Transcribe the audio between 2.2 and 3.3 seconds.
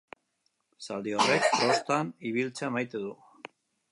ibiltzea maite du.